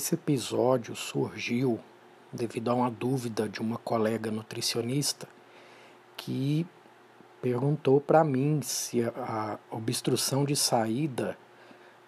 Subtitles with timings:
[0.00, 1.78] Esse episódio surgiu
[2.32, 5.28] devido a uma dúvida de uma colega nutricionista
[6.16, 6.66] que
[7.42, 11.36] perguntou para mim se a obstrução de saída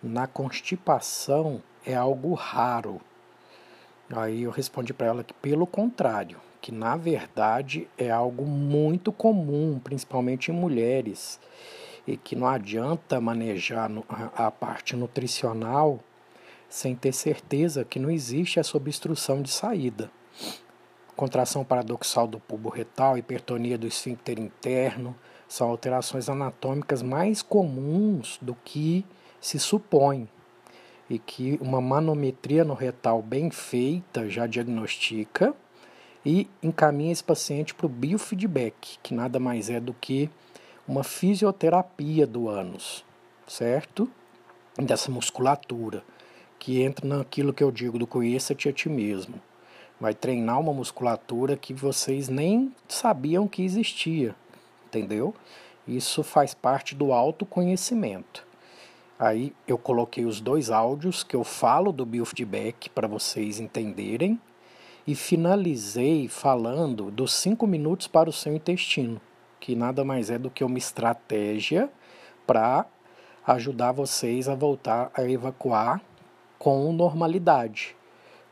[0.02, 2.98] na constipação é algo raro.
[4.10, 9.78] Aí eu respondi para ela que pelo contrário, que na verdade é algo muito comum,
[9.78, 11.38] principalmente em mulheres,
[12.06, 13.90] e que não adianta manejar
[14.34, 16.00] a parte nutricional
[16.72, 20.10] sem ter certeza que não existe essa obstrução de saída.
[21.14, 25.14] Contração paradoxal do pubo retal, hipertonia do esfíncter interno,
[25.46, 29.04] são alterações anatômicas mais comuns do que
[29.38, 30.26] se supõe.
[31.10, 35.54] E que uma manometria no retal bem feita já diagnostica
[36.24, 40.30] e encaminha esse paciente para o biofeedback, que nada mais é do que
[40.88, 43.04] uma fisioterapia do ânus,
[43.46, 44.10] certo?
[44.74, 46.02] Dessa musculatura,
[46.62, 49.34] que entra naquilo que eu digo do conheça-te a ti mesmo
[50.00, 54.36] vai treinar uma musculatura que vocês nem sabiam que existia,
[54.86, 55.34] entendeu?
[55.89, 58.46] Isso faz parte do autoconhecimento.
[59.18, 64.40] Aí eu coloquei os dois áudios que eu falo do biofeedback para vocês entenderem
[65.05, 69.20] e finalizei falando dos cinco minutos para o seu intestino,
[69.58, 71.90] que nada mais é do que uma estratégia
[72.46, 72.86] para
[73.44, 76.00] ajudar vocês a voltar a evacuar
[76.62, 77.96] com normalidade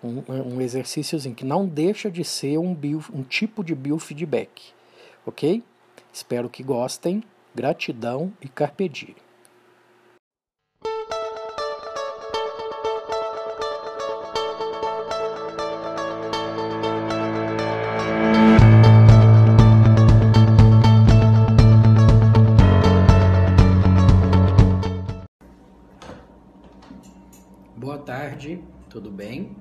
[0.03, 0.25] um,
[0.57, 4.73] um exercíciozinho que não deixa de ser um, bio, um tipo de biofeedback,
[5.25, 5.63] ok?
[6.13, 7.23] Espero que gostem.
[7.55, 9.15] Gratidão e carpe diem.
[28.91, 29.57] Tudo bem?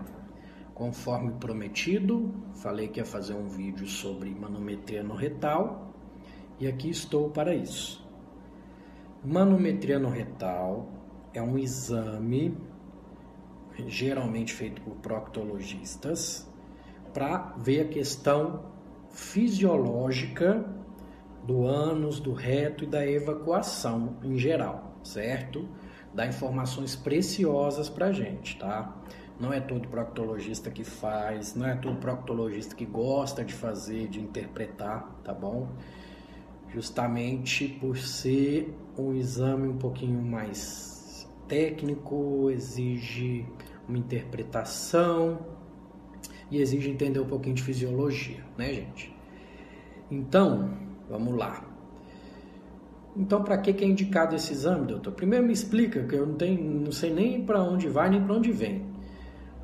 [0.73, 5.93] Conforme prometido, falei que ia fazer um vídeo sobre manometria no retal
[6.59, 8.03] e aqui estou para isso.
[9.23, 10.89] Manometria no retal
[11.31, 12.57] é um exame
[13.87, 16.49] geralmente feito por proctologistas
[17.13, 18.65] para ver a questão
[19.11, 20.65] fisiológica
[21.43, 25.67] do ânus, do reto e da evacuação em geral, certo?
[26.13, 28.95] Dá informações preciosas para gente, tá?
[29.39, 34.19] Não é todo proctologista que faz, não é todo proctologista que gosta de fazer, de
[34.19, 35.69] interpretar, tá bom?
[36.73, 43.45] Justamente por ser um exame um pouquinho mais técnico, exige
[43.87, 45.39] uma interpretação
[46.51, 49.15] e exige entender um pouquinho de fisiologia, né, gente?
[50.11, 50.71] Então,
[51.09, 51.65] vamos lá.
[53.15, 55.11] Então, para que é indicado esse exame, doutor?
[55.13, 58.33] Primeiro me explica, que eu não, tenho, não sei nem para onde vai nem para
[58.33, 58.88] onde vem.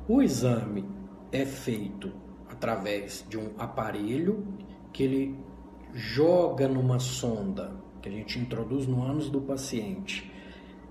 [0.08, 0.88] O exame
[1.32, 2.12] é feito
[2.48, 4.46] através de um aparelho
[4.92, 5.38] que ele
[5.92, 10.30] joga numa sonda que a gente introduz no ânus do paciente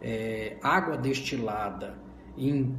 [0.02, 1.98] é, água destilada
[2.38, 2.76] em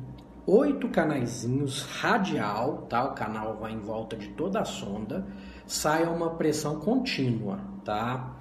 [0.47, 3.05] oito canaizinhos radial, tá?
[3.05, 5.27] O canal vai em volta de toda a sonda,
[5.67, 8.37] sai uma pressão contínua, tá?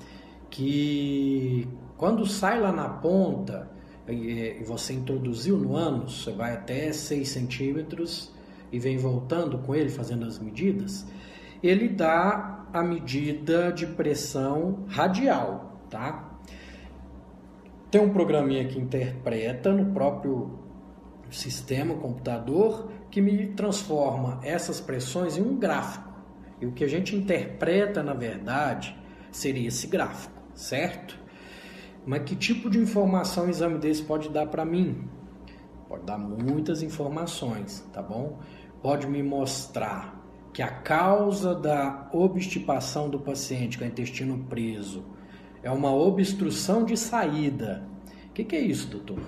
[0.50, 1.68] Que
[1.98, 3.72] quando sai lá na ponta,
[4.08, 8.32] e você introduziu no ânus, você vai até 6 centímetros
[8.72, 11.06] e vem voltando com ele, fazendo as medidas,
[11.64, 16.38] ele dá a medida de pressão radial, tá?
[17.90, 20.60] Tem um programinha que interpreta no próprio
[21.32, 26.14] sistema, computador, que me transforma essas pressões em um gráfico.
[26.60, 28.96] E o que a gente interpreta, na verdade,
[29.32, 31.18] seria esse gráfico, certo?
[32.06, 35.08] Mas que tipo de informação um exame desse pode dar para mim?
[35.90, 38.40] Pode dar muitas informações, tá bom?
[38.82, 40.24] Pode me mostrar
[40.54, 45.04] que a causa da obstipação do paciente com o intestino preso
[45.62, 47.88] é uma obstrução de saída.
[48.30, 49.20] O que, que é isso, doutor?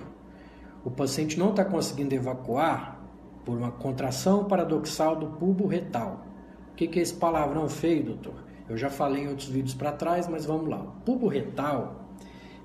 [0.84, 2.98] O paciente não está conseguindo evacuar
[3.44, 6.24] por uma contração paradoxal do pubo retal.
[6.72, 8.44] O que, que é esse palavrão feio, doutor?
[8.68, 10.80] Eu já falei em outros vídeos para trás, mas vamos lá.
[10.80, 12.07] O pubo retal,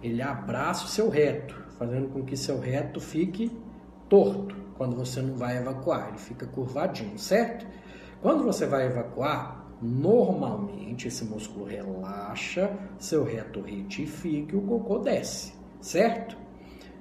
[0.03, 3.51] ele abraça o seu reto, fazendo com que seu reto fique
[4.09, 7.65] torto quando você não vai evacuar, ele fica curvadinho, certo?
[8.21, 15.53] Quando você vai evacuar, normalmente esse músculo relaxa, seu reto retifica e o cocô desce,
[15.79, 16.38] certo?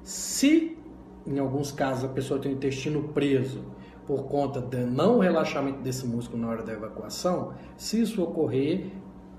[0.03, 0.79] Se
[1.27, 3.65] em alguns casos a pessoa tem o intestino preso
[4.07, 8.91] por conta do não relaxamento desse músculo na hora da evacuação, se isso ocorrer,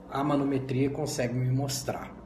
[0.09, 2.22] a manometria consegue me mostrar.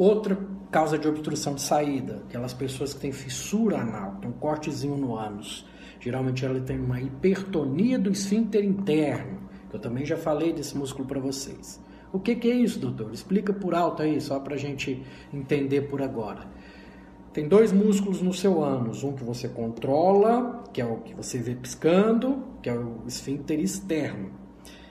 [0.00, 0.34] Outra
[0.70, 5.14] causa de obstrução de saída, aquelas pessoas que têm fissura anal, tem um cortezinho no
[5.14, 5.66] ânus.
[6.00, 11.06] Geralmente ela tem uma hipertonia do esfíncter interno, que eu também já falei desse músculo
[11.06, 11.78] para vocês.
[12.14, 13.12] O que, que, é isso, doutor?
[13.12, 16.48] Explica por alto aí, só para a gente entender por agora.
[17.34, 21.36] Tem dois músculos no seu ânus, um que você controla, que é o que você
[21.36, 24.30] vê piscando, que é o esfíncter externo,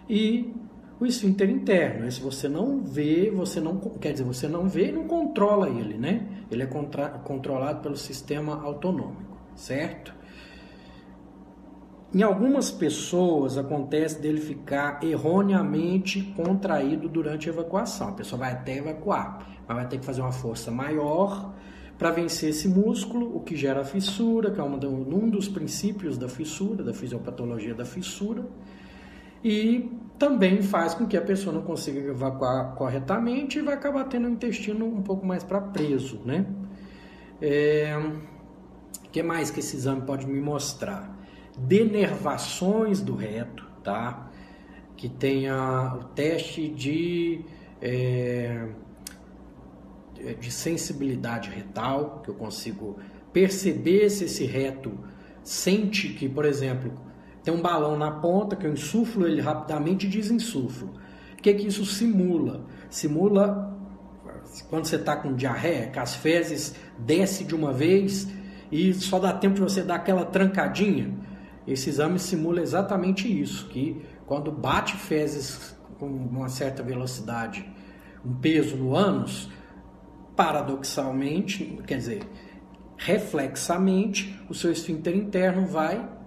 [0.07, 0.53] e
[0.99, 2.07] o esfíncter interno.
[2.07, 5.97] Esse você não vê, você não quer dizer, você não vê e não controla ele,
[5.97, 6.27] né?
[6.51, 10.13] Ele é contra, controlado pelo sistema autonômico, certo?
[12.13, 18.09] Em algumas pessoas acontece dele ficar erroneamente contraído durante a evacuação.
[18.09, 21.53] A pessoa vai até evacuar, mas vai ter que fazer uma força maior
[21.99, 26.27] para vencer esse músculo, o que gera a fissura, que é um dos princípios da
[26.27, 28.43] fissura, da fisiopatologia da fissura,
[29.43, 34.27] e também faz com que a pessoa não consiga evacuar corretamente e vai acabar tendo
[34.27, 36.45] o intestino um pouco mais para preso, né?
[37.41, 37.97] É...
[39.11, 41.17] Que mais que esse exame pode me mostrar?
[41.57, 44.29] Denervações do reto, tá?
[44.95, 47.41] Que tenha o teste de...
[47.81, 48.67] É
[50.21, 52.97] é, de sensibilidade retal, que eu consigo
[53.31, 54.91] perceber se esse reto
[55.41, 56.91] sente que, por exemplo,
[57.43, 60.93] tem um balão na ponta que eu insuflo ele rapidamente e desinsuflo.
[61.33, 62.65] O que, que isso simula?
[62.89, 63.77] Simula
[64.69, 68.27] quando você está com diarreia, que as fezes descem de uma vez
[68.71, 71.13] e só dá tempo de você dar aquela trancadinha.
[71.67, 77.67] Esse exame simula exatamente isso, que quando bate fezes com uma certa velocidade,
[78.25, 79.49] um peso no ânus,
[80.35, 82.21] paradoxalmente, quer dizer,
[82.97, 86.18] reflexamente, o seu esfíncter interno vai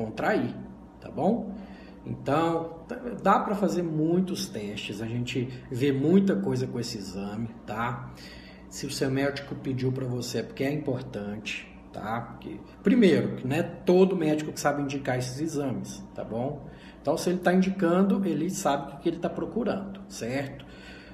[0.00, 0.54] contrair,
[0.98, 1.54] tá bom?
[2.06, 2.78] Então,
[3.22, 8.14] dá para fazer muitos testes, a gente vê muita coisa com esse exame, tá?
[8.70, 12.20] Se o seu médico pediu para você é porque é importante, tá?
[12.22, 16.66] Porque, primeiro, não é todo médico que sabe indicar esses exames, tá bom?
[17.02, 20.64] Então, se ele está indicando, ele sabe o que ele está procurando, certo?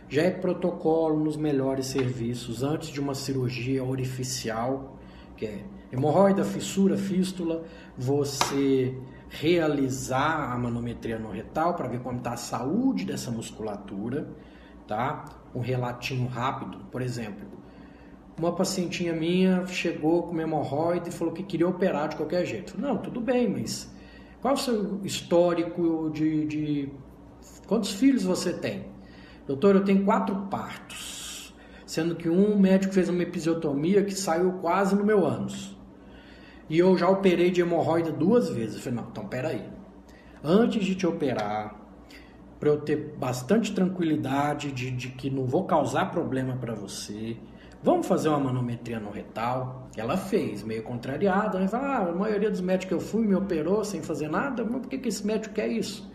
[0.08, 4.98] já é protocolo nos melhores serviços antes de uma cirurgia orificial,
[5.36, 7.64] que é hemorroida, fissura, fístula,
[7.96, 8.96] você
[9.28, 14.28] realizar a manometria no retal para ver como está a saúde dessa musculatura,
[14.86, 15.24] tá?
[15.54, 17.46] Um relatinho rápido, por exemplo,
[18.38, 22.78] uma pacientinha minha chegou com hemorroida e falou que queria operar de qualquer jeito.
[22.78, 23.90] Não, tudo bem, mas
[24.42, 26.92] qual o seu histórico de, de...
[27.66, 28.84] quantos filhos você tem?
[29.46, 31.15] Doutor, eu tenho quatro partos,
[31.86, 35.76] sendo que um médico fez uma episiotomia que saiu quase no meu ânus.
[36.68, 38.74] E eu já operei de hemorroida duas vezes.
[38.74, 39.62] Eu falei, não, então peraí.
[40.42, 41.80] Antes de te operar,
[42.58, 47.36] para eu ter bastante tranquilidade de, de que não vou causar problema para você,
[47.82, 49.88] vamos fazer uma manometria no retal.
[49.96, 51.58] Ela fez, meio contrariada.
[51.58, 54.64] Ela falou, ah, a maioria dos médicos que eu fui me operou sem fazer nada,
[54.64, 56.10] mas por que, que esse médico quer isso?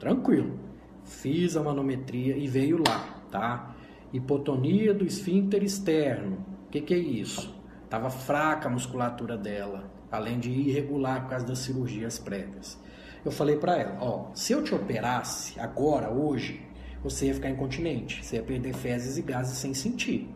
[0.00, 0.58] Tranquilo.
[1.04, 3.76] Fiz a manometria e veio lá, tá?
[4.12, 6.44] Hipotonia do esfíncter externo.
[6.66, 7.54] O que, que é isso?
[7.88, 12.78] Tava fraca a musculatura dela, além de irregular por causa das cirurgias prévias.
[13.24, 16.60] Eu falei para ela, ó, se eu te operasse agora, hoje,
[17.02, 20.28] você ia ficar incontinente, você ia perder fezes e gases sem sentir.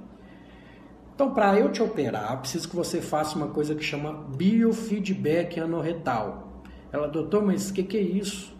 [1.14, 5.60] Então, para eu te operar, eu preciso que você faça uma coisa que chama biofeedback
[5.60, 6.62] anorretal.
[6.92, 8.55] Ela, doutor, mas o que, que é isso?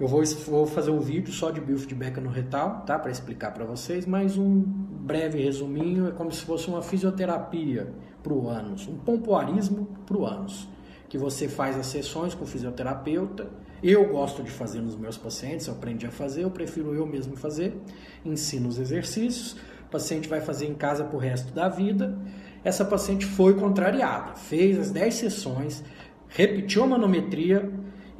[0.00, 2.98] Eu vou, vou fazer um vídeo só de biofeedback no retal, tá?
[2.98, 7.92] Para explicar para vocês, mas um breve resuminho é como se fosse uma fisioterapia
[8.22, 10.66] para o ânus, um pompoarismo para o ânus,
[11.06, 13.50] que você faz as sessões com o fisioterapeuta.
[13.82, 17.36] Eu gosto de fazer nos meus pacientes, eu aprendi a fazer, eu prefiro eu mesmo
[17.36, 17.78] fazer,
[18.24, 19.52] ensino os exercícios,
[19.86, 22.18] o paciente vai fazer em casa para o resto da vida.
[22.64, 25.84] Essa paciente foi contrariada, fez as 10 sessões,
[26.28, 27.70] repetiu a manometria,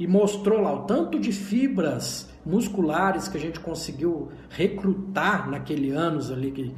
[0.01, 6.31] e mostrou lá o tanto de fibras musculares que a gente conseguiu recrutar naquele anos
[6.31, 6.73] ali que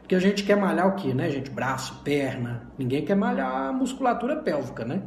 [0.00, 1.50] porque a gente quer malhar o que, né, gente?
[1.50, 2.70] Braço, perna.
[2.76, 5.02] Ninguém quer malhar a musculatura pélvica, né?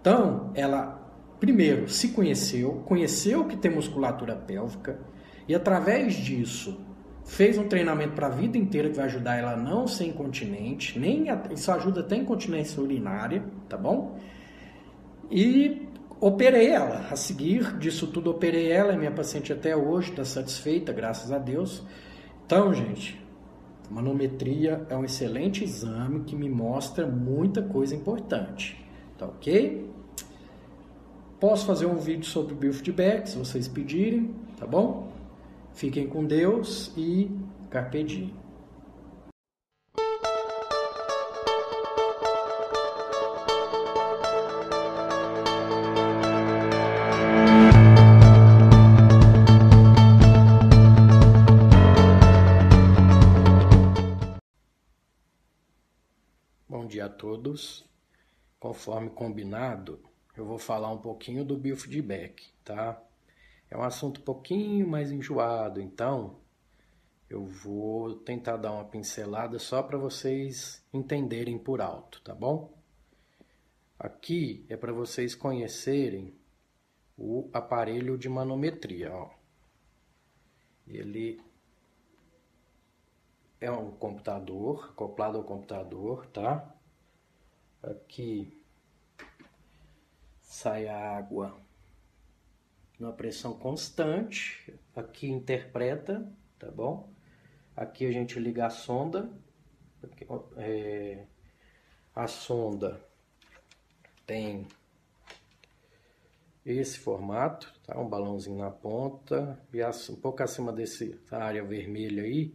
[0.00, 0.98] Então, ela
[1.40, 5.00] primeiro se conheceu, conheceu que tem musculatura pélvica
[5.48, 6.80] e através disso
[7.26, 10.98] fez um treinamento para a vida inteira que vai ajudar ela a não ser incontinente,
[11.00, 14.18] nem a, isso ajuda até incontinência urinária, tá bom?
[15.30, 15.88] E
[16.22, 17.08] operei ela.
[17.10, 18.96] A seguir disso tudo, operei ela.
[18.96, 21.82] Minha paciente até hoje está satisfeita, graças a Deus.
[22.46, 23.20] Então, gente,
[23.90, 28.80] manometria é um excelente exame que me mostra muita coisa importante.
[29.18, 29.90] Tá ok?
[31.40, 35.10] Posso fazer um vídeo sobre biofeedback, se vocês pedirem, tá bom?
[35.74, 37.28] Fiquem com Deus e
[37.68, 38.41] carpe diem.
[57.12, 57.84] Todos.
[58.58, 60.00] Conforme combinado,
[60.36, 63.00] eu vou falar um pouquinho do biofeedback, tá?
[63.70, 66.38] É um assunto um pouquinho mais enjoado, então
[67.28, 72.72] eu vou tentar dar uma pincelada só para vocês entenderem por alto, tá bom?
[73.98, 76.34] Aqui é para vocês conhecerem
[77.16, 79.30] o aparelho de manometria, ó.
[80.86, 81.40] Ele
[83.60, 86.74] é um computador, acoplado ao computador, tá?
[87.82, 88.56] Aqui
[90.40, 91.58] sai a água
[92.98, 94.72] numa pressão constante.
[94.94, 97.10] Aqui interpreta, tá bom?
[97.76, 99.30] Aqui a gente liga a sonda.
[100.02, 101.26] Aqui, é,
[102.14, 103.00] a sonda
[104.26, 104.66] tem
[106.64, 107.98] esse formato, tá?
[107.98, 111.04] Um balãozinho na ponta e um pouco acima dessa
[111.36, 112.54] área vermelha aí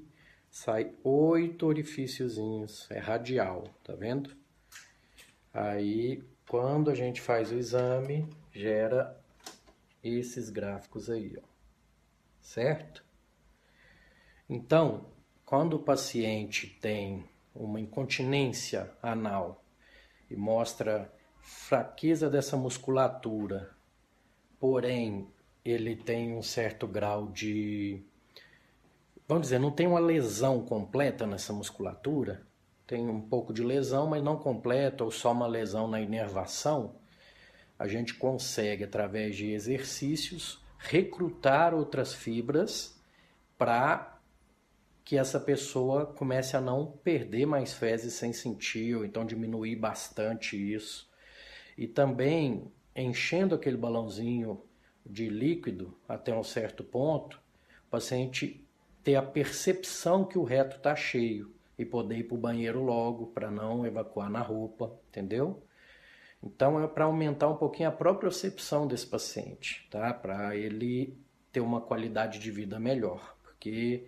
[0.49, 4.35] sai oito orifíciozinhos, é radial, tá vendo?
[5.59, 9.19] Aí, quando a gente faz o exame, gera
[10.03, 11.41] esses gráficos aí, ó.
[12.39, 13.03] Certo?
[14.47, 15.07] Então,
[15.43, 19.63] quando o paciente tem uma incontinência anal
[20.29, 21.11] e mostra
[21.41, 23.75] fraqueza dessa musculatura,
[24.59, 25.27] porém
[25.65, 28.05] ele tem um certo grau de
[29.27, 32.46] vamos dizer, não tem uma lesão completa nessa musculatura,
[32.87, 36.95] tem um pouco de lesão, mas não completa, ou só uma lesão na inervação,
[37.77, 42.97] a gente consegue, através de exercícios, recrutar outras fibras
[43.57, 44.17] para
[45.03, 50.55] que essa pessoa comece a não perder mais fezes sem sentir, ou então diminuir bastante
[50.55, 51.09] isso.
[51.77, 54.61] E também enchendo aquele balãozinho
[55.05, 57.39] de líquido até um certo ponto,
[57.87, 58.65] o paciente
[59.03, 63.27] ter a percepção que o reto está cheio e poder ir para o banheiro logo
[63.27, 65.63] para não evacuar na roupa, entendeu?
[66.41, 70.13] Então é para aumentar um pouquinho a própria percepção desse paciente, tá?
[70.13, 71.17] Para ele
[71.51, 74.07] ter uma qualidade de vida melhor, porque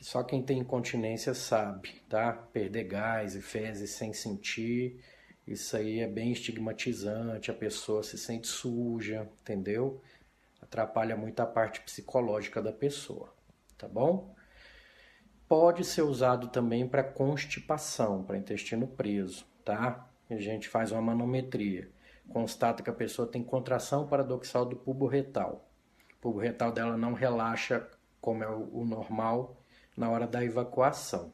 [0.00, 2.32] só quem tem incontinência sabe, tá?
[2.32, 5.00] Perder gás e fezes sem sentir,
[5.46, 10.00] isso aí é bem estigmatizante, a pessoa se sente suja, entendeu?
[10.60, 13.34] Atrapalha muito a parte psicológica da pessoa
[13.84, 14.33] tá bom?
[15.56, 20.04] Pode ser usado também para constipação, para intestino preso, tá?
[20.28, 21.88] A gente faz uma manometria,
[22.28, 25.64] constata que a pessoa tem contração paradoxal do pubo retal.
[26.14, 27.88] O pubo retal dela não relaxa
[28.20, 29.56] como é o normal
[29.96, 31.32] na hora da evacuação.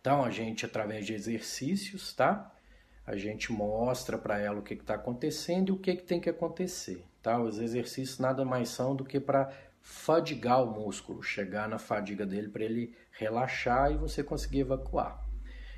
[0.00, 2.54] Então a gente, através de exercícios, tá?
[3.04, 6.30] A gente mostra para ela o que está acontecendo e o que, que tem que
[6.30, 7.04] acontecer.
[7.20, 7.40] Tá?
[7.40, 9.50] Os exercícios nada mais são do que para
[9.84, 15.22] fadigar o músculo, chegar na fadiga dele para ele relaxar e você conseguir evacuar.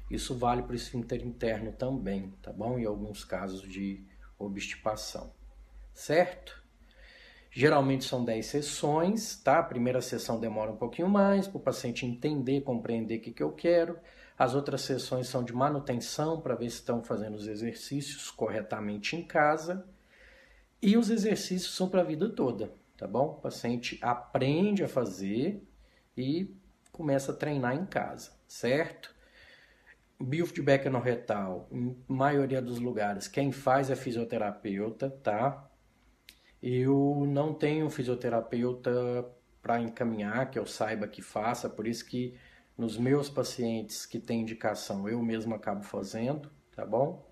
[0.08, 2.78] Isso vale para o esfíncter interno também, tá bom?
[2.78, 4.06] Em alguns casos de
[4.38, 5.32] obstipação,
[5.92, 6.62] certo?
[7.50, 9.58] Geralmente são 10 sessões, tá?
[9.58, 13.42] A primeira sessão demora um pouquinho mais para o paciente entender, compreender o que, que
[13.42, 13.98] eu quero.
[14.38, 19.22] As outras sessões são de manutenção para ver se estão fazendo os exercícios corretamente em
[19.24, 19.84] casa.
[20.80, 23.26] E os exercícios são para a vida toda, tá bom?
[23.26, 25.62] O paciente aprende a fazer
[26.16, 26.56] e
[26.90, 29.14] começa a treinar em casa, certo?
[30.18, 35.70] Biofeedback no retal, em maioria dos lugares, quem faz é fisioterapeuta, tá?
[36.62, 42.34] Eu não tenho fisioterapeuta para encaminhar, que eu saiba que faça, por isso que
[42.78, 47.30] nos meus pacientes que têm indicação eu mesmo acabo fazendo, tá bom?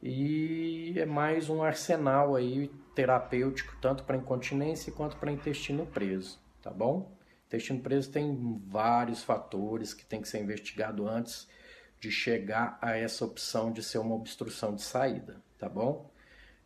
[0.00, 6.70] E é mais um arsenal aí terapêutico, tanto para incontinência quanto para intestino preso, tá
[6.70, 7.10] bom?
[7.46, 11.48] Intestino preso tem vários fatores que tem que ser investigado antes
[12.00, 16.10] de chegar a essa opção de ser uma obstrução de saída, tá bom?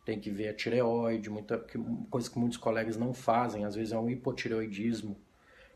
[0.05, 1.63] Tem que ver a tireoide, muita
[2.09, 5.17] coisa que muitos colegas não fazem, às vezes é um hipotireoidismo,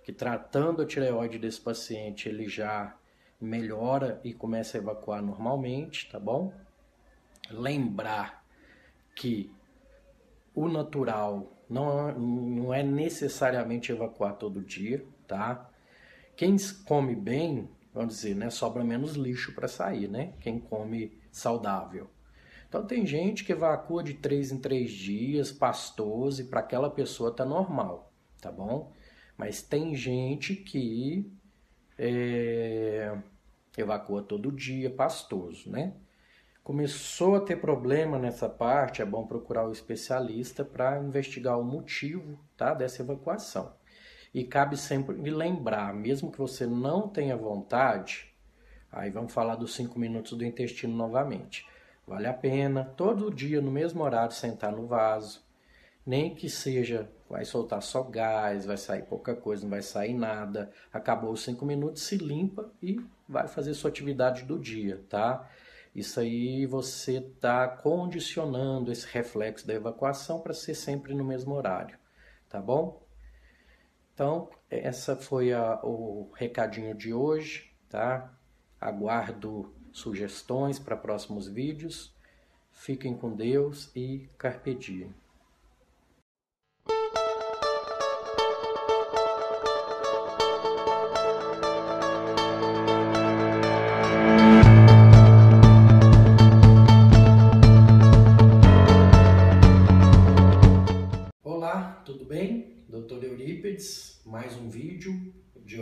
[0.03, 2.95] que tratando a tireoide desse paciente ele já
[3.39, 6.53] melhora e começa a evacuar normalmente, tá bom?
[7.49, 8.45] Lembrar
[9.15, 9.51] que
[10.53, 15.69] o natural não, não é necessariamente evacuar todo dia, tá?
[16.35, 16.55] Quem
[16.85, 20.33] come bem, vamos dizer, né, sobra menos lixo para sair, né?
[20.41, 22.09] Quem come saudável.
[22.67, 27.33] Então tem gente que evacua de três em três dias, pastoso, e para aquela pessoa
[27.35, 28.91] tá normal, tá bom?
[29.37, 31.31] Mas tem gente que
[31.97, 33.17] é,
[33.77, 35.93] evacua todo dia, pastoso, né?
[36.63, 42.39] Começou a ter problema nessa parte, é bom procurar o especialista para investigar o motivo
[42.55, 43.73] tá, dessa evacuação.
[44.31, 48.31] E cabe sempre lembrar, mesmo que você não tenha vontade,
[48.91, 51.65] aí vamos falar dos 5 minutos do intestino novamente.
[52.07, 55.43] Vale a pena todo dia, no mesmo horário, sentar no vaso.
[56.05, 60.71] Nem que seja, vai soltar só gás, vai sair pouca coisa, não vai sair nada.
[60.93, 65.49] Acabou os 5 minutos, se limpa e vai fazer sua atividade do dia, tá?
[65.93, 71.97] Isso aí você está condicionando esse reflexo da evacuação para ser sempre no mesmo horário,
[72.47, 73.05] tá bom?
[74.13, 78.33] Então, essa foi a, o recadinho de hoje, tá?
[78.79, 82.15] Aguardo sugestões para próximos vídeos.
[82.71, 85.13] Fiquem com Deus e carpe diem.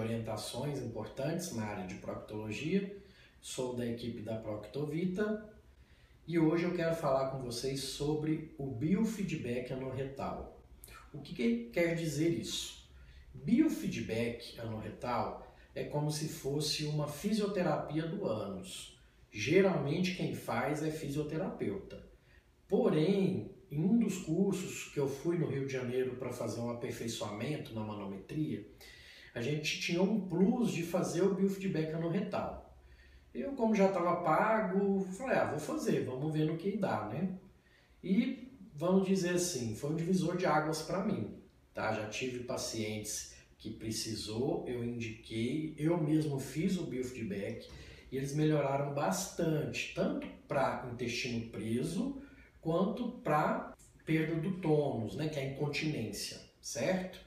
[0.09, 2.97] Orientações importantes na área de proctologia.
[3.39, 5.47] Sou da equipe da Proctovita
[6.27, 10.59] e hoje eu quero falar com vocês sobre o biofeedback anorretal.
[11.13, 12.89] O que, que quer dizer isso?
[13.33, 18.99] Biofeedback anorretal é como se fosse uma fisioterapia do ânus.
[19.31, 22.03] Geralmente quem faz é fisioterapeuta.
[22.67, 26.71] Porém, em um dos cursos que eu fui no Rio de Janeiro para fazer um
[26.71, 28.65] aperfeiçoamento na manometria,
[29.33, 32.77] a gente tinha um plus de fazer o biofeedback anorretal.
[33.33, 37.37] Eu, como já estava pago, falei, ah, vou fazer, vamos ver no que dá, né?
[38.03, 41.37] E vamos dizer assim, foi um divisor de águas para mim,
[41.73, 41.93] tá?
[41.93, 47.67] Já tive pacientes que precisou, eu indiquei, eu mesmo fiz o biofeedback
[48.11, 52.21] e eles melhoraram bastante, tanto para intestino preso,
[52.61, 57.19] quanto para perda do tônus, né, que é a incontinência, certo?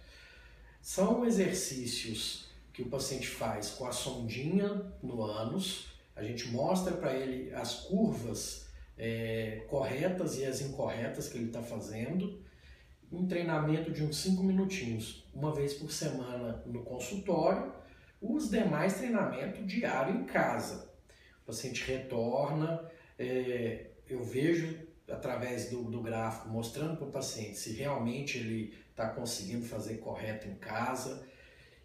[0.82, 7.14] São exercícios que o paciente faz com a sondinha no ânus, a gente mostra para
[7.14, 8.66] ele as curvas
[8.98, 12.42] é, corretas e as incorretas que ele está fazendo,
[13.12, 17.72] um treinamento de uns 5 minutinhos, uma vez por semana no consultório,
[18.20, 20.90] os demais treinamento diário em casa.
[21.42, 24.76] O paciente retorna, é, eu vejo
[25.08, 30.46] através do, do gráfico, mostrando para o paciente se realmente ele está conseguindo fazer correto
[30.46, 31.26] em casa.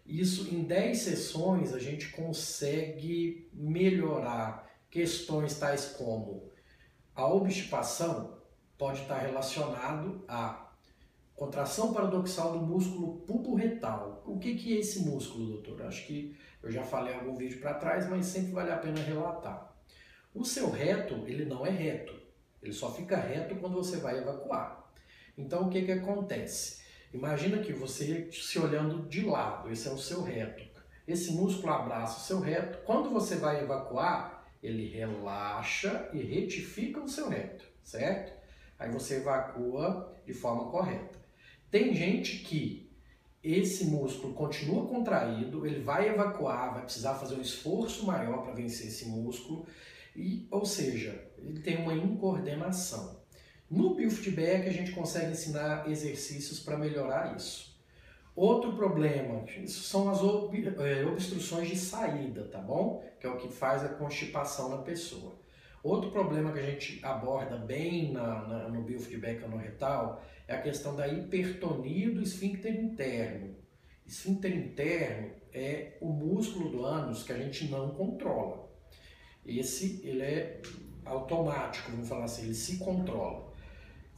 [0.06, 6.50] Isso em 10 sessões a gente consegue melhorar questões tais como
[7.14, 8.38] a obstipação
[8.78, 10.70] pode estar relacionado à
[11.34, 14.22] contração paradoxal do músculo pubo-retal.
[14.24, 15.82] O que, que é esse músculo, doutor?
[15.82, 19.00] Acho que eu já falei em algum vídeo para trás, mas sempre vale a pena
[19.00, 19.76] relatar.
[20.32, 22.16] O seu reto, ele não é reto.
[22.62, 24.88] Ele só fica reto quando você vai evacuar.
[25.36, 26.82] Então o que, que acontece?
[27.12, 30.62] Imagina que você se olhando de lado, esse é o seu reto.
[31.06, 32.78] Esse músculo abraça o seu reto.
[32.84, 38.36] Quando você vai evacuar, ele relaxa e retifica o seu reto, certo?
[38.78, 41.18] Aí você evacua de forma correta.
[41.70, 42.88] Tem gente que
[43.42, 48.88] esse músculo continua contraído, ele vai evacuar, vai precisar fazer um esforço maior para vencer
[48.88, 49.66] esse músculo
[50.14, 53.17] e, ou seja, ele tem uma incoordenação.
[53.70, 57.76] No biofeedback a gente consegue ensinar exercícios para melhorar isso.
[58.34, 63.04] Outro problema isso são as é, obstruções de saída, tá bom?
[63.20, 65.38] Que é o que faz a constipação na pessoa.
[65.82, 70.96] Outro problema que a gente aborda bem na, na, no biofeedback anorretal é a questão
[70.96, 73.54] da hipertonia do esfíncter interno.
[74.06, 78.68] Esfíncter interno é o músculo do ânus que a gente não controla.
[79.44, 80.62] Esse ele é
[81.04, 83.47] automático, vamos falar assim, ele se controla.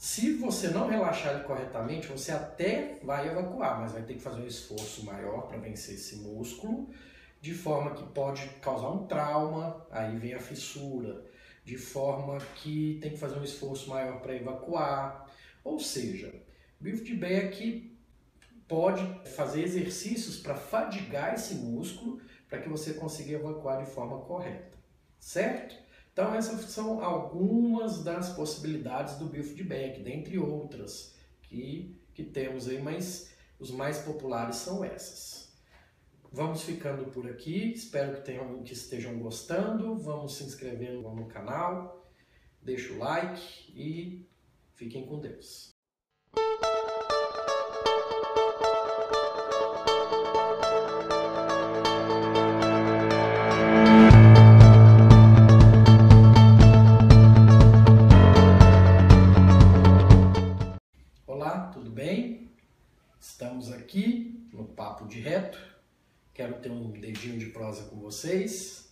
[0.00, 4.40] Se você não relaxar ele corretamente, você até vai evacuar, mas vai ter que fazer
[4.40, 6.88] um esforço maior para vencer esse músculo.
[7.38, 11.24] de forma que pode causar um trauma, aí vem a fissura,
[11.64, 15.30] de forma que tem que fazer um esforço maior para evacuar.
[15.62, 16.34] Ou seja,
[16.80, 17.94] biofeedback
[18.66, 24.78] pode fazer exercícios para fadigar esse músculo para que você consiga evacuar de forma correta,
[25.18, 25.76] certo?
[26.20, 33.32] Então essas são algumas das possibilidades do biofeedback, dentre outras que, que temos aí, mas
[33.58, 35.50] os mais populares são essas.
[36.30, 42.06] Vamos ficando por aqui, espero que, tenham, que estejam gostando, vamos se inscrevendo no canal,
[42.60, 44.28] deixa o like e
[44.74, 45.70] fiquem com Deus.
[64.80, 65.60] Papo de Reto
[66.32, 68.90] Quero ter um dedinho de prosa com vocês.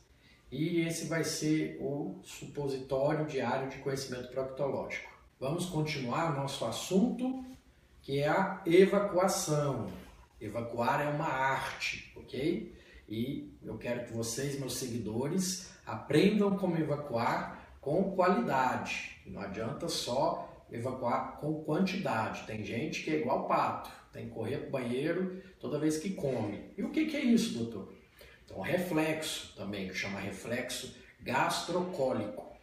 [0.52, 5.10] E esse vai ser o supositório diário de conhecimento proctológico.
[5.40, 7.42] Vamos continuar nosso assunto,
[8.02, 9.90] que é a evacuação.
[10.38, 12.76] Evacuar é uma arte, ok?
[13.08, 19.22] E eu quero que vocês, meus seguidores, aprendam como evacuar com qualidade.
[19.24, 22.46] Não adianta só evacuar com quantidade.
[22.46, 26.10] Tem gente que é igual pato tem que correr para o banheiro toda vez que
[26.10, 26.72] come.
[26.76, 27.92] E o que, que é isso, doutor?
[28.44, 32.56] Então, reflexo também, que chama reflexo gastrocólico.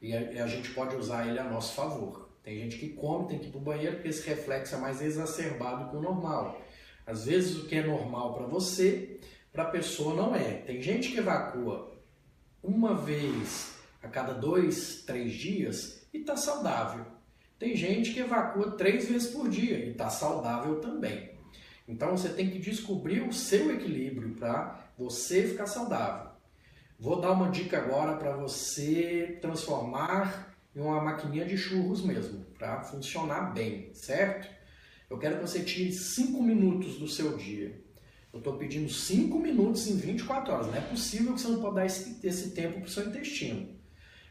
[0.00, 2.28] E a, a, gente pode usar ele a nosso favor.
[2.42, 5.00] Tem gente que come, tem que ir para o banheiro, porque esse reflexo é mais
[5.00, 6.60] exacerbado que o normal.
[7.06, 9.18] Às vezes o que é normal para você,
[9.52, 10.54] para a pessoa não é.
[10.58, 11.92] Tem gente que evacua
[12.62, 17.06] uma vez a cada dois, três dias e está saudável.
[17.64, 21.30] Tem gente que evacua três vezes por dia e está saudável também.
[21.88, 26.30] Então você tem que descobrir o seu equilíbrio para você ficar saudável.
[26.98, 32.82] Vou dar uma dica agora para você transformar em uma maquininha de churros mesmo, para
[32.82, 34.46] funcionar bem, certo?
[35.08, 37.82] Eu quero que você tire 5 minutos do seu dia.
[38.30, 40.66] Eu estou pedindo 5 minutos em 24 horas.
[40.66, 43.74] Não é possível que você não pode dar esse, esse tempo para o seu intestino.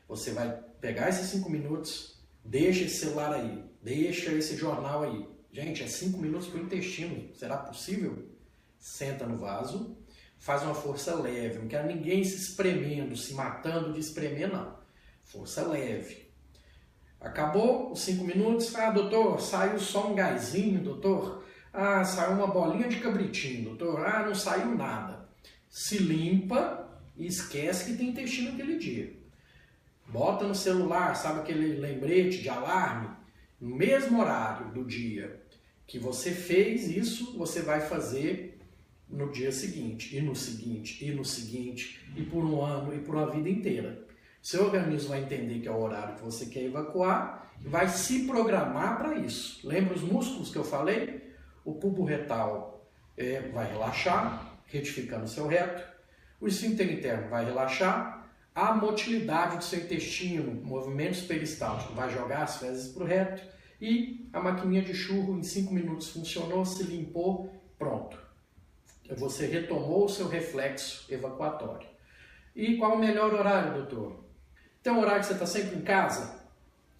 [0.07, 2.12] Você vai pegar esses 5 minutos,
[2.43, 5.25] Deixa esse celular aí, deixa esse jornal aí.
[5.51, 7.33] Gente, é cinco minutos para o intestino.
[7.35, 8.27] Será possível?
[8.77, 9.97] Senta no vaso,
[10.37, 11.59] faz uma força leve.
[11.59, 14.77] Não quero ninguém se espremendo, se matando de espremer, não.
[15.23, 16.33] Força leve.
[17.19, 18.75] Acabou os cinco minutos.
[18.75, 21.45] Ah, doutor, saiu só um gásinho, doutor.
[21.71, 24.05] Ah, saiu uma bolinha de cabritinho, doutor.
[24.05, 25.29] Ah, não saiu nada.
[25.69, 29.22] Se limpa e esquece que tem intestino aquele dia.
[30.07, 33.09] Bota no celular, sabe aquele lembrete de alarme?
[33.59, 35.41] No mesmo horário do dia
[35.87, 38.59] que você fez isso, você vai fazer
[39.09, 43.15] no dia seguinte, e no seguinte, e no seguinte, e por um ano, e por
[43.15, 44.03] uma vida inteira.
[44.41, 48.25] Seu organismo vai entender que é o horário que você quer evacuar e vai se
[48.25, 49.65] programar para isso.
[49.65, 51.31] Lembra os músculos que eu falei?
[51.63, 52.85] O pubo retal
[53.15, 55.81] é, vai relaxar, retificando seu reto.
[56.41, 58.22] O esfíncter interno vai relaxar,
[58.55, 63.41] a motilidade do seu intestino, movimentos peristálticos, vai jogar as fezes para o reto
[63.81, 68.17] e a maquininha de churro em 5 minutos funcionou, se limpou, pronto.
[69.17, 71.87] Você retomou o seu reflexo evacuatório.
[72.55, 74.23] E qual o melhor horário, doutor?
[74.81, 76.43] Tem um horário que você está sempre em casa?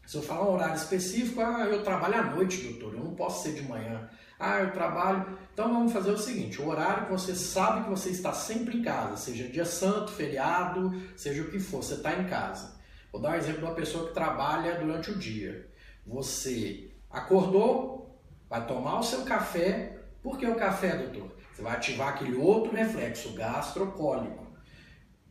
[0.05, 3.43] Se eu falar um horário específico, ah, eu trabalho à noite, doutor, eu não posso
[3.43, 4.09] ser de manhã.
[4.45, 5.39] Ah, eu trabalho.
[5.53, 8.81] Então vamos fazer o seguinte: o horário que você sabe que você está sempre em
[8.81, 12.77] casa, seja dia santo, feriado, seja o que for, você está em casa.
[13.09, 15.69] Vou dar um exemplo de uma pessoa que trabalha durante o dia.
[16.05, 19.97] Você acordou, vai tomar o seu café.
[20.21, 21.37] Por que o café, doutor?
[21.53, 24.45] Você vai ativar aquele outro reflexo gastrocólico.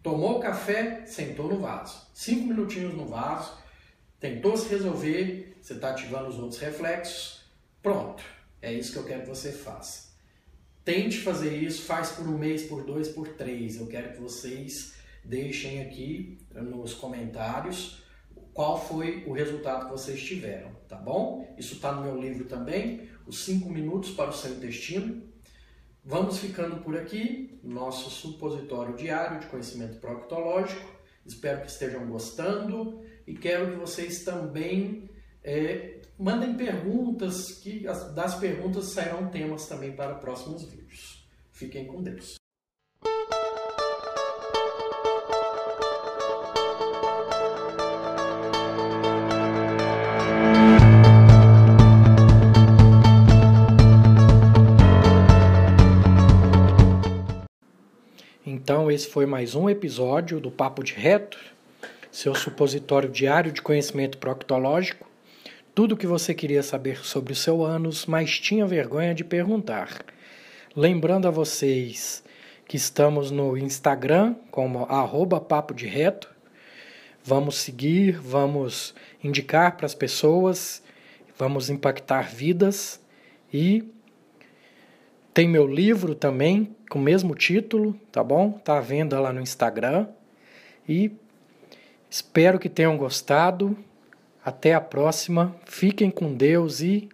[0.02, 2.08] Tomou o café, sentou no vaso.
[2.14, 3.58] Cinco minutinhos no vaso,
[4.18, 7.42] tentou se resolver, você está ativando os outros reflexos.
[7.82, 10.12] Pronto é isso que eu quero que você faça.
[10.84, 13.76] Tente fazer isso, faz por um mês, por dois, por três.
[13.76, 14.94] Eu quero que vocês
[15.24, 18.02] deixem aqui nos comentários
[18.52, 21.54] qual foi o resultado que vocês tiveram, tá bom?
[21.56, 25.22] Isso está no meu livro também, os 5 minutos para o seu intestino.
[26.04, 30.92] Vamos ficando por aqui, nosso supositório diário de conhecimento proctológico.
[31.24, 35.08] Espero que estejam gostando e quero que vocês também
[35.42, 41.26] é, mandem perguntas, que das perguntas sairão temas também para próximos vídeos.
[41.50, 42.42] Fiquem com Deus.
[58.92, 61.38] esse foi mais um episódio do Papo de Reto,
[62.10, 65.11] seu supositório diário de conhecimento proctológico.
[65.74, 70.04] Tudo o que você queria saber sobre o seu ânus, mas tinha vergonha de perguntar.
[70.76, 72.22] Lembrando a vocês
[72.68, 76.30] que estamos no Instagram como arroba papo de reto.
[77.24, 80.82] Vamos seguir, vamos indicar para as pessoas,
[81.38, 83.00] vamos impactar vidas
[83.50, 83.82] e
[85.32, 88.52] tem meu livro também com o mesmo título, tá bom?
[88.52, 90.06] Tá à venda lá no Instagram.
[90.86, 91.12] E
[92.10, 93.74] espero que tenham gostado.
[94.44, 95.54] Até a próxima.
[95.64, 97.08] Fiquem com Deus e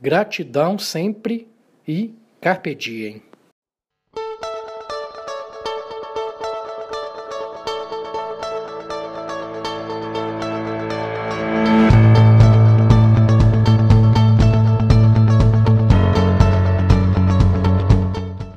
[0.00, 1.48] gratidão sempre
[1.86, 3.29] e Carpe diem.